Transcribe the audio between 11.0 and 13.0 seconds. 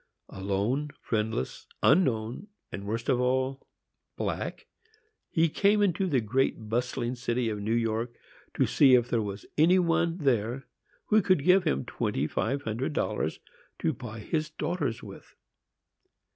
who could give him twenty five hundred